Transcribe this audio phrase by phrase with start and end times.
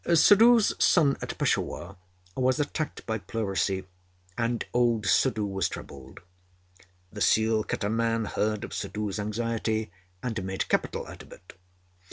[0.15, 1.95] Suddhoo's son at Peshawar
[2.35, 3.85] was attacked by pleurisy,
[4.35, 6.21] and old Suddhoo was troubled.
[7.13, 9.91] The seal cutter man heard of Suddhoo's anxiety
[10.23, 11.53] and made capital out of it.